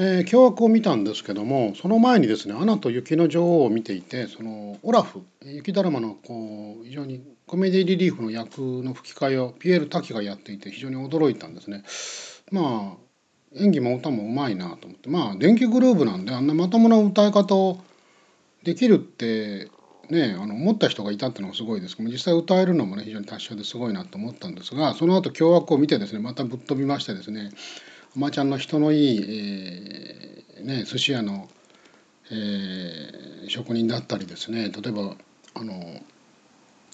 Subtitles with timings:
[0.00, 11.82] えー、凶悪を見たんですけどもその前にですね「アナと雪の女王」を見ていてそのオラフ雪だるまのこう非常にコメディリリーフの役の吹き替えをピエール滝がやっていて非常に驚いたんですね。
[12.52, 13.08] まあ
[13.56, 17.80] 演技も歌もうまいなと思ってまあ電気グルーヴなんであんなまともな歌い方を
[18.62, 19.68] できるって
[20.10, 27.50] ねあの思った人がいたっていうのがすごいですけど実際歌えるのもね非常に達者ですごいなと思ったんですがその後凶悪を見てですねまたぶっ飛びましてですね
[28.18, 31.48] おばちゃんの人のいい、えー、ね、寿司屋の、
[32.32, 35.14] えー、職人だったりですね例えば
[35.54, 35.72] あの、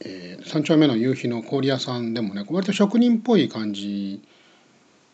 [0.04, 4.20] えー、3丁目の夕日の氷屋さんでもね割と職人っぽい感じ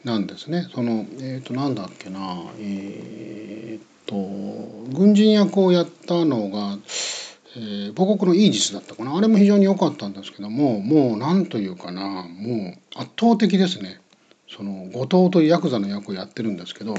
[0.02, 0.66] なんですね。
[0.74, 4.16] そのえっ、ー、となんだっけなえっ、と
[4.92, 6.76] 軍人役をやったのが、
[7.56, 13.99] えー、母国のイージスだったかなあれも非常に良かったんですけどももうなんというかなもう圧倒的ですね。
[14.50, 16.94] その後藤というヤクザの役をやってるんですけど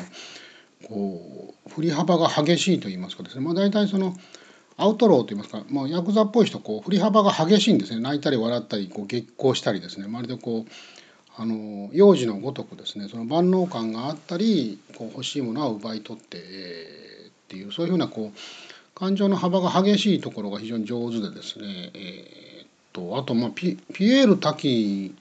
[0.87, 4.15] こう振り幅が激しいと言いますかですね、まあ、大体その
[4.77, 8.01] アウトローと言いますか、まあ、ヤクザっぽい人こう振り幅が激しいんですね。
[8.01, 10.07] 泣いたり笑ったりこう激高したりですね。
[10.07, 10.71] まるでこう
[11.37, 25.13] あの幼児のごとくですねその万能感があったりこう欲しいものは奪い取って、えー、っていうそういうふうなこう感情の幅が激しいところが非常に上手でですね、えー、とあとまあピピエール滝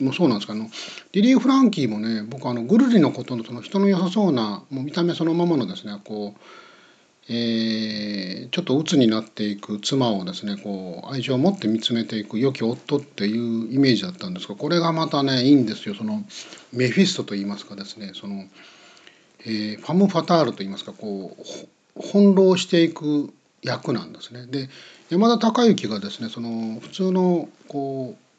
[0.00, 0.64] もそうなんですけど
[1.12, 16.24] リリー・フランキーもね僕あのぐるりのことのその人の良さそうなもう見た目そのままのですねこう、えー、ちょっと鬱になっていく妻をですねこう愛情を持って見つめていく良き夫っていうイメージだったんですがこれがまたねいいんですよその
[16.72, 18.44] メフィストといいますかですねその、
[19.40, 23.32] えー、ファム・ファタールといいますかこう翻弄していく
[23.62, 24.46] 役なんですね。
[24.46, 24.68] で
[25.08, 28.31] 山田孝之がですねその普通のこう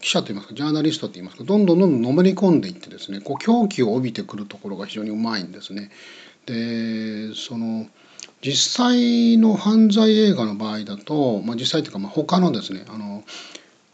[0.00, 5.90] 記者といいますかジャーナリストといいますかどんどんどんどんのめり込んでいってですねこう狂気を帯びてくるところが非常にうまいんですね。
[6.46, 7.86] でその
[8.42, 13.24] 実際の犯罪映画の場合だと、まあ、実際というかまあ他のですねあの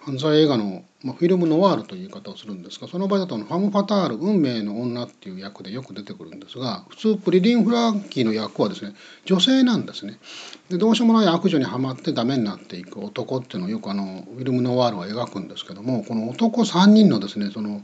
[0.05, 10.19] 犯罪映画の、まあ、フィルムノワールという言い方をするんですがその場合だとファム・ファタール運命の女っていう役でよく出てくるんですが普通プリリン・フランキーの役はですね女性なんですね。
[10.69, 17.81] でどうしようもない悪女にはまってダメになっていく男っていうのをよくあのフィルムノワールは描くんですけどもこの男3人のですねその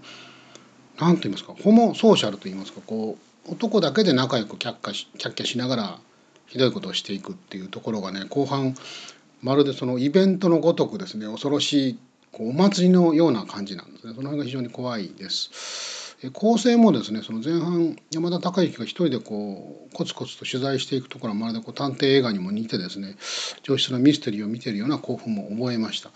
[0.98, 5.98] 何と言いますかホモソーシャルと言いますかこう男だけで仲良くキャッキャしキャッキャしながら
[6.46, 8.74] ひどいことをしていくっていうところがね後半
[9.42, 11.98] まるでそのイベントのごとくですね恐ろしい
[12.32, 15.98] こうお祭りのような感じなんですねその辺が非常に怖いです。
[16.32, 23.14] 構成もですねその前半山田孝之が一人でこうコツコツと取材していくところはまるでこう探偵映画にも似てですね
[23.62, 26.10] 上質なミステリーを見てるような興奮も覚えました。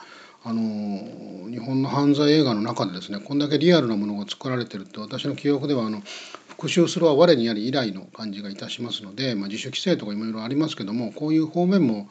[0.44, 6.02] あの日本の犯罪映画の中でですねこんだけリアルなものが作られてるって私の記憶ではあの
[6.48, 12.08] 復讐するは我にあり以来の感じがいたしますので、まあ、自主規制とかいろいろありますけどもこういう方面も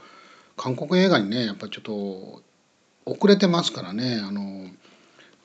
[0.55, 2.41] 韓国映画にねやっぱりちょっと
[3.11, 4.65] 遅れてますからねあの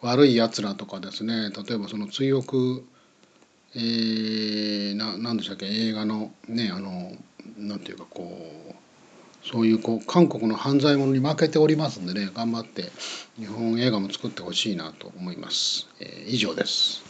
[0.02, 2.84] 悪いやつらとかですね例えばその追憶
[3.74, 5.66] えー、な何でしたっけ？
[5.66, 7.12] 映画のねあの
[7.58, 8.40] なんていうかこ
[8.70, 8.74] う
[9.46, 12.90] そういうこう韓国の犯罪者に負けておりますんでね頑張って
[13.38, 15.88] 日本映画も作ってほしいなと思います。
[16.00, 17.04] えー、以上です。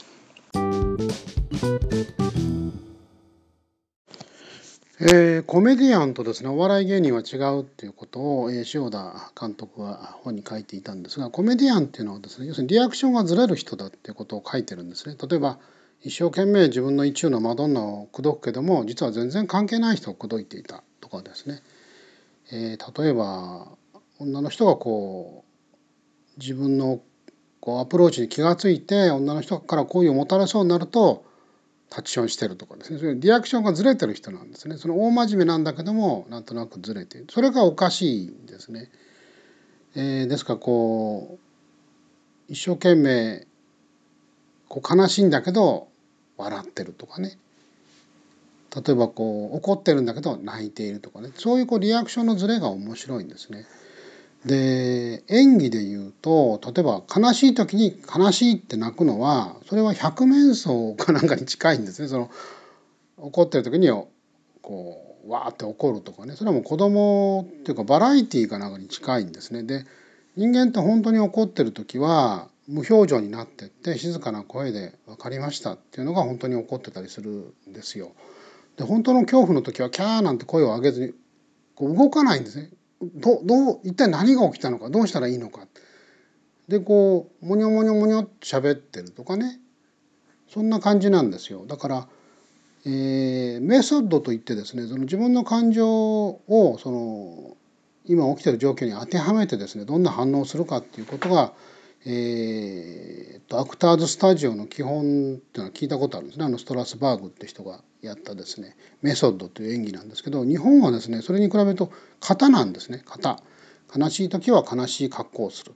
[4.98, 15.16] えー、コメディアンとですねお笑い芸人は違うっていうことを、えー、塩田監督は本に書いていたんですがコメディアンっていうのはですね要するにリアクションがずれる人だっていうことを書いてるんですね。
[15.28, 15.58] 例えば
[16.02, 21.62] 一生懸命自分の意中のマドンナを口説くけども実は全然関係ない人を口説いていたとかですね、
[22.52, 23.68] えー、例えば
[24.18, 25.44] 女の人がこ
[26.36, 27.00] う自分の
[27.60, 31.24] こうアプローチに気が付いて女の人から好意をもたらそうになると
[31.88, 32.98] タッションしてるとかですね。
[32.98, 34.76] そういうリアクションがずれてる人なんですね。
[34.76, 38.90] その大真面目なんだけどもなんとなくずれてそれがおかしいんですね。
[39.94, 43.46] えー、ですからこう一生懸命
[44.68, 45.88] こう悲しいんだけど
[46.36, 47.38] 笑ってるとかね。
[48.74, 51.30] 例えばこう怒ってるんだけど泣いているとかね。
[51.36, 53.64] そういうこうリアクションのズレが面白いんですね。
[54.46, 62.08] で演技で言うと例えば悲しい時に悲しいって泣くのはそれは百面相かなんかに近いんですね。
[62.08, 62.30] その
[63.16, 63.90] 怒ってる時に
[64.62, 69.64] こうわーって怒るとかねそれはもう子供っていうかバラエティーかなんかに近いんですね。
[69.64, 69.84] で
[70.36, 78.12] 人間って本当に怒ってる時は無表情になってって静かな声で「分かりました」っていうのが本当に怒ってたりするんですよ。
[78.76, 81.14] で本当の恐怖の時はキャーなんて声を上げずに
[81.74, 82.70] こう動かないんですね。
[83.02, 85.66] どどう一体何が起きたのかどうしたらいいのか。
[86.68, 89.60] でこうモニョモニョモニョって喋ってるとかね。
[90.48, 91.64] そんな感じなんですよ。
[91.66, 92.08] だから、
[92.84, 97.56] えー、メソッドといってですねその自分の感情をその
[98.04, 101.52] 今起きてる状況に当てはめてですねどんな反応をするかっていうことが、
[102.08, 106.44] えー、とアクターズスタジオの基本っていうのは聞いたことあるんですね。
[106.44, 108.76] あのストラスバーグって人がやったですね。
[109.02, 113.02] メソッドという演技なんですけど日本はですねそれに比べると型なんですね。
[113.04, 113.40] 型。
[113.96, 115.72] 悲しい時は悲しい格好をする。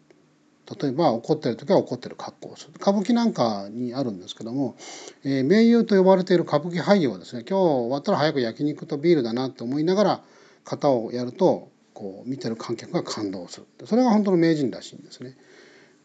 [0.80, 2.74] 例えば怒ってる時は怒ってる格好をする。
[2.76, 4.76] 歌舞伎なんかにあるんですけども、
[5.24, 10.22] えー、名優と呼ばれている歌舞伎俳優はですね今日終わったら早く焼肉とビールだなと思いながら
[10.64, 13.66] 型をやるとこう見てる観客が感動する。
[13.86, 15.36] それが本当の名人らしいんですね。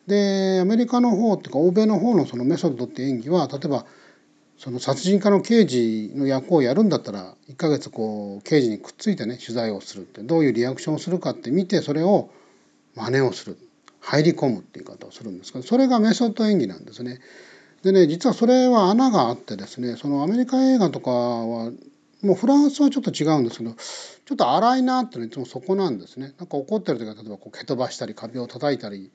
[0.08, 3.86] でアメリカの方っていうか欧米の方のそのメソッドって演技は例えば
[4.58, 12.30] その殺人家の刑事の役をやるんだったら1ヶ月こう刑事にくっついてね取材をするってどういうリアクションをするかって見てそれを
[12.96, 13.58] 真似をする
[14.00, 17.20] 入り込むっていう言い方をするんですけどそれがメソッド演技なんですね。
[17.84, 21.72] でね実はそれは穴があってですねそのアメリカ映画とかは
[22.22, 26.34] もうフランスはちょっと違うんですけどちょっと荒いなっていうのはいつもそこなんですね。
[26.40, 29.12] なんか怒ってる時は例えばこう蹴飛ばしたり壁を叩いたり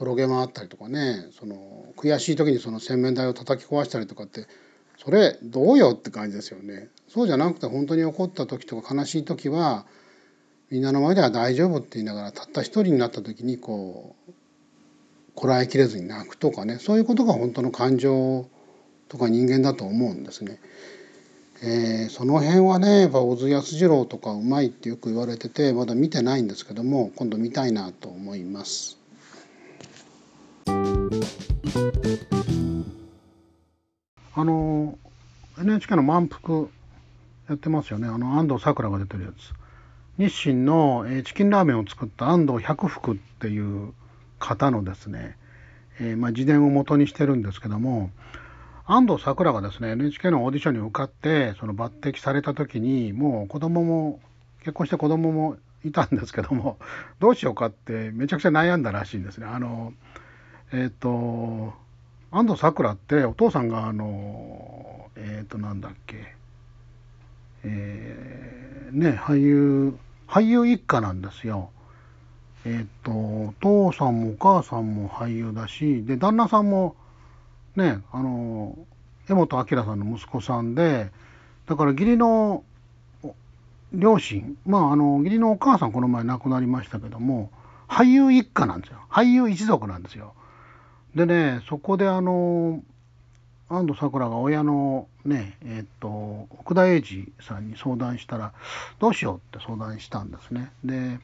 [0.00, 4.46] 転げ回ったりとかねその悔しい時にその洗面台を叩き壊したりとかって
[4.96, 6.88] それどうよって感じですよね。
[7.08, 9.86] そうじゃなくて本当に怒った時とか悲しい時は
[10.70, 14.32] みんなの前では大丈夫って言いながらたった一人になった時にこう
[15.34, 18.48] こらえきれずに泣くとかねそういうことが本当の感情
[19.08, 20.60] とか人間だと思うんですね。
[21.60, 28.97] えー、その辺はねやっぱ小津安二郎とかうまいってよく言われててまだ見てないんですけども今度見たいなと思います。
[34.34, 34.98] あの
[35.58, 36.66] NHK の満腹
[37.48, 39.58] やってますよねあの安藤サクラが出てるやつ。
[40.18, 43.94] 日清のチキンラーメンを作った安藤百福っていう
[44.40, 45.36] 方のですね、
[46.00, 48.10] えー、まあ、自伝を元にしてるんですけども
[48.84, 54.18] 安藤サクラがですね NHK のオーディションに受かってその抜擢された時にもう子供も
[54.60, 56.78] 結婚して子供もいたんですけども
[57.20, 59.46] どうしようかってめちゃくちゃ悩んだらしいんですね。
[59.46, 59.92] あの
[60.72, 61.72] えっ、ー、と
[62.30, 66.34] 安藤サクラってお父さんがあのえっ、ー、となんだっけ
[67.64, 71.70] えー、ね俳優俳優一家なんですよ。
[72.64, 76.96] えっ、とお父さんもお母さんも俳優だしで旦那さんも
[77.76, 78.76] ねあの
[79.30, 81.10] 江本明さんの息子さんで
[81.66, 82.64] だから義理の
[83.92, 87.50] 両親まああの義理のお母さんこの前亡くなりましたけども
[87.88, 90.34] 俳優一家なんですよ俳優一族なんですよ。
[91.14, 92.82] でねそこであの
[93.68, 96.08] 安藤サクラが親のねえっ、と
[96.50, 98.52] 奥田英二さんに相談したら
[98.98, 100.70] どうしようって相談したんですね。
[100.84, 101.18] で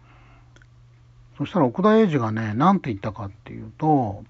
[1.39, 4.25] そしたら奥田英二がね何て言ったかっていうと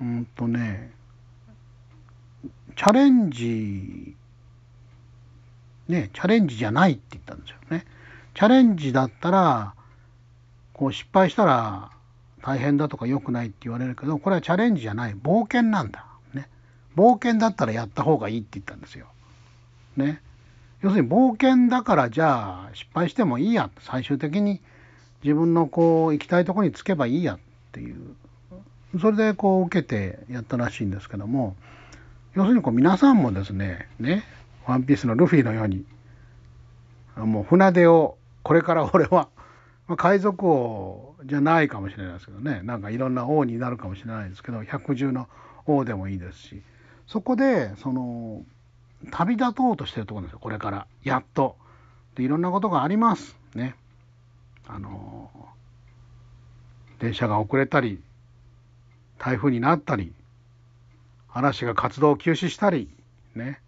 [0.00, 0.92] うんとね
[2.76, 4.16] チャレンジ
[5.88, 7.86] ねチャレンジじゃないって言ったんですよね。
[8.34, 9.74] チャレンジだったら
[10.72, 11.90] こう失敗したら
[12.48, 15.14] 大変だとか良くないって言われるけどこれはチャレンジじゃない。
[15.14, 16.06] 冒険なんだ。
[16.32, 16.48] ね。
[16.96, 19.06] 冒険だったらやった方がいいって言ったんですよ。
[19.98, 20.22] ね。
[20.80, 23.68] 要するに冒険だからじゃあ失敗してもいいや。
[23.80, 24.62] 最終的に
[25.22, 27.38] 自分のこう行きたいとこに着けばいいやっ
[27.72, 27.98] ていう。
[28.98, 31.54] それでこう受けてやったらしいんですけども。
[32.34, 34.24] 要するにこう皆さんもですねね。
[34.66, 35.84] ワンピースのルフィのように
[37.14, 39.28] もう船出をこれから俺は、
[39.88, 42.60] まあ、海賊王じゃないかもしれないですけどね。
[42.62, 45.28] なんかいろんな王になるかもしれないですけど百獣の
[45.66, 46.62] 王でもいいですし。
[47.06, 48.44] そこでその
[49.10, 50.38] 旅立とうとしてるところですよ。
[50.40, 50.86] これから。
[51.02, 51.56] やっと。
[52.14, 53.38] でいろんなことがあります。
[53.54, 53.74] ね。
[54.66, 55.30] あの
[56.98, 58.02] 電車が遅れたり
[59.16, 60.12] 台風になったり
[61.32, 62.90] 嵐が活動を休止したり
[63.34, 63.60] ね。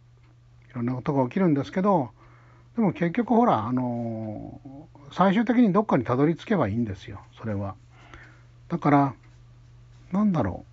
[0.71, 2.11] いろんなことが起きるんですけど
[2.77, 4.61] でも結局ほらあの
[5.13, 7.21] 最終的にどっかにたどり着けばいいんですよ。
[7.39, 7.75] それは。
[8.69, 9.15] だから
[10.13, 10.65] なんだろ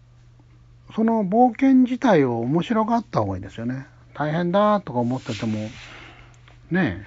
[0.89, 0.93] う。
[0.93, 3.87] その冒険自体を面白がった方がいいですよね。
[4.13, 5.69] 大変だとか思ってても。
[6.71, 7.05] ねえ。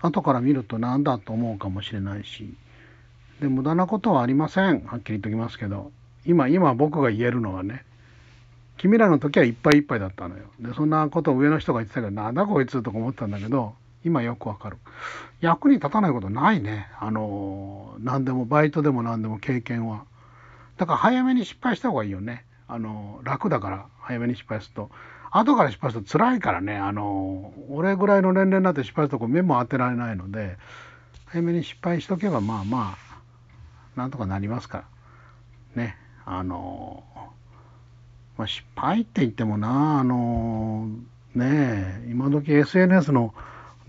[0.00, 2.54] 後から見ると何だと思うかもしれないし。
[3.40, 4.84] で無駄なことはありません。
[4.84, 5.90] はっきり言っときますけど。
[6.24, 7.84] 今今僕が言えるのはね。
[8.76, 10.44] 君らの時はいっぱいいっぱいだったのよ。
[10.60, 13.74] でそんなことを上の人が言ってたけどなんだこいつとか思ったんだけど。
[14.04, 14.78] 今よくわかる
[15.40, 20.04] 役に立たないことないねあの何でもバイトでも何でも経験は
[20.80, 22.46] だから早めに失敗した方がいいよね。
[22.66, 24.90] あの、楽だから早めに失敗すると。
[25.30, 30.56] 後から失敗すると辛いからね、あの、俺ぐらいの年齢になって失敗するとこ目も当てられないので、
[31.26, 34.84] 早めに失敗しとけばまあまあ、なんとかなりますか
[35.76, 35.82] ら。
[35.82, 35.96] ね。
[36.24, 37.04] あの、
[38.38, 40.88] まあ、失敗って言ってもな、あの、
[41.34, 43.34] ねえ今時 SNS の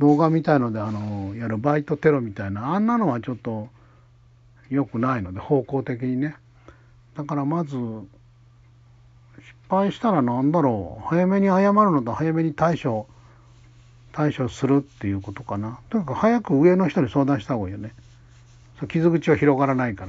[0.01, 3.69] 動画みたいのであのやるバイトテロみたいなあんなのはちょっと
[4.71, 6.35] 良くないので方向的にね。
[7.15, 7.79] だからまず失
[9.69, 11.07] 敗したら何だろう。
[11.07, 13.05] 早めに謝るのと早めに対処
[14.11, 15.79] 対処するっていうことかな。
[15.91, 17.93] とにかく早く上の人に相談した方がいいよね。
[18.89, 20.07] 傷口は広がらないか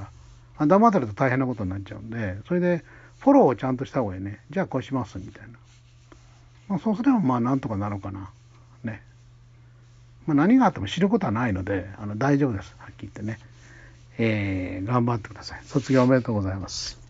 [0.59, 0.67] ら。
[0.67, 2.85] 黙ってると大変なことになっちゃうんでそれで
[3.19, 4.41] フォローをちゃんとした方がいいね。
[4.51, 5.59] じゃあこうしますみたいな、
[6.69, 8.31] まあ、そうすればまあなんとかなるかな。
[8.85, 9.03] ね。
[10.27, 12.75] まあ、何があっても知ることはないのであの大丈夫です。
[12.79, 13.39] はっきり言ってね、
[14.19, 15.61] えー、頑張ってください。
[15.65, 17.02] 卒業おめでとうございます。